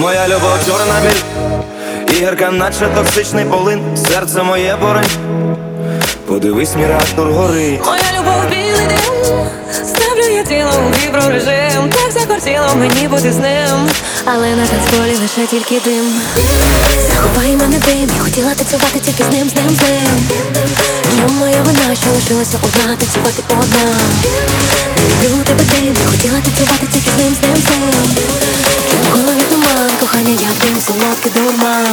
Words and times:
Моя 0.00 0.26
любов 0.28 0.58
чорна 0.66 0.94
біль, 1.02 2.16
ігерка, 2.16 2.50
наче 2.50 2.86
токсичний 2.94 3.44
полин, 3.44 3.80
серце 3.96 4.42
моє 4.42 4.76
борень. 4.80 5.10
Подивись, 6.26 6.76
мій 6.76 6.86
реактор 6.86 7.32
горить. 7.32 7.80
Моя 7.86 8.08
любов 8.18 8.50
білий 8.50 8.86
дим 8.86 9.36
Ставлю 9.84 10.34
я 10.34 10.42
тіло 10.42 10.70
у 10.86 10.90
віброрежим. 10.90 11.90
Так 11.90 12.12
захотіло 12.12 12.74
мені 12.76 13.08
бути 13.08 13.32
з 13.32 13.36
ним 13.36 13.88
Але 14.24 14.56
на 14.56 14.66
танцполі 14.66 15.16
лише 15.22 15.46
тільки 15.50 15.80
дим. 15.80 16.04
Захопай 17.08 17.56
мене 17.56 17.78
дим 17.78 18.10
Я 18.16 18.22
хотіла 18.22 18.54
танцювати 18.54 18.98
тільки 18.98 19.24
з 19.24 19.28
ним, 19.28 19.48
з 19.48 19.54
ним, 19.54 19.70
з 19.76 19.80
ним. 19.80 20.28
Чому 21.16 21.38
моя 21.38 21.62
вина, 21.62 21.94
що 21.94 22.10
лишилася 22.10 22.58
одна 22.64 22.96
Танцювати 22.96 23.42
одна? 23.48 23.94
Не 25.22 25.28
люблю 25.28 25.44
тебе 25.44 25.64
дим 25.64 25.94
Я 26.04 26.10
хотіла 26.10 26.40
танцювати 26.40 26.86
тільки 26.92 27.10
з 27.10 27.18
ним, 27.18 27.34
з 27.34 27.42
ним, 27.42 27.56
з 27.56 27.70
ним 27.70 29.49
Кохання, 30.00 30.30
як 30.30 30.58
дим, 30.58 30.80
солодкий 30.80 31.32
дурман 31.34 31.86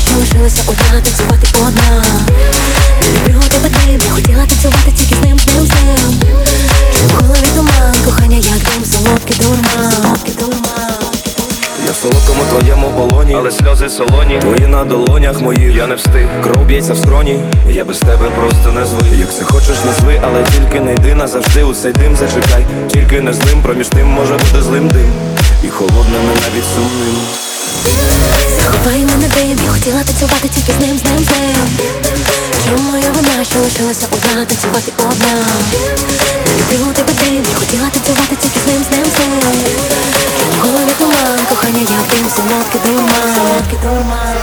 вина, 0.00 0.26
що 0.26 0.38
лишилася 0.38 0.62
одна, 0.68 1.00
танцювати 1.00 1.46
одна 1.58 2.04
Не 3.02 3.32
люблю 3.32 3.48
тебе 3.48 3.68
дим, 3.68 4.00
я 4.04 4.10
хотіла 4.10 4.46
танцювати 4.46 4.92
тільки 4.96 5.14
з 5.14 5.20
ним, 5.20 5.38
з 5.38 5.46
ним, 5.46 5.66
з 5.66 5.70
ним 5.70 6.20
в 7.08 7.22
голові 7.22 7.46
туман, 7.56 7.94
кохання, 8.04 8.36
як 8.36 8.58
дим, 8.58 8.84
солодкий 8.84 9.36
дурман 9.36 9.92
Солодкий 9.92 10.34
дурман 10.34 10.92
Я 11.86 11.92
в 11.92 11.96
солодкому 11.96 12.42
твоєму 12.50 12.90
полоні, 12.90 13.34
але 13.38 13.50
сльози 13.50 13.88
солоні. 13.88 14.38
Твої 14.40 14.66
на 14.66 14.84
долонях 14.84 15.40
моїх, 15.40 15.76
я 15.76 15.86
не 15.86 15.94
встиг. 15.94 16.28
Кров 16.42 16.66
б'ється 16.66 16.92
в 16.92 16.98
скроні, 16.98 17.40
я 17.70 17.84
без 17.84 17.98
тебе 17.98 18.30
просто 18.30 18.72
не 18.72 18.86
звик. 18.86 19.18
Як 19.18 19.34
це 19.34 19.44
хочеш, 19.44 19.76
назви, 19.86 20.20
але 20.24 20.44
тільки 20.44 20.80
не 20.80 20.92
йди 20.92 21.14
назавжди 21.14 21.62
у 21.62 21.74
цей 21.74 21.92
дим 21.92 22.16
зачекай. 22.16 22.66
Тільки 22.92 23.20
не 23.20 23.32
злим, 23.32 23.62
проміж 23.62 23.88
тим 23.88 24.06
може 24.06 24.32
бути 24.32 24.62
злим 24.62 24.88
дим. 24.88 25.12
І 25.64 25.68
холодним, 25.68 26.22
і 26.22 26.40
навіть 26.40 26.64
сумним. 26.74 27.16
Я 30.00 30.06
хотіла 30.06 30.28
танцювати 30.28 30.48
тільки 30.48 30.72
з 30.72 30.86
ним, 30.86 30.98
з 30.98 31.04
ним, 31.04 31.24
з 31.24 31.30
ним. 31.30 31.68
Чому 32.64 32.90
моя 32.90 33.10
вина, 33.10 33.44
що 33.44 33.58
лишилася 33.58 34.06
одна, 34.12 34.44
танцювати 34.44 34.92
одна? 34.98 35.32
Не 36.46 36.76
любила 36.76 36.92
тебе 36.92 37.12
ти, 37.12 37.30
не 37.30 37.54
хотіла 37.54 37.88
танцювати 37.90 38.36
тільки 38.42 38.60
з 38.60 38.66
ним, 38.66 38.84
з 38.84 38.96
ним, 38.96 39.04
з 39.04 39.18
ним. 39.18 39.32
В 40.58 40.66
голові 40.66 40.90
туман, 40.98 41.46
кохання, 41.48 41.80
я 41.80 42.16
дим, 42.16 42.30
солодкий 42.30 42.80
дурман 42.84 43.34
Солодкий 43.36 43.78
дурман 43.82 44.36